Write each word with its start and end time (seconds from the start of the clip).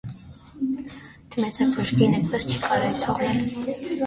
Դիմեցեք 1.35 1.75
բժշկին, 1.75 2.17
այդպես 2.21 2.49
չի 2.49 2.59
կարելի 2.65 2.99
թողնել: 3.05 3.47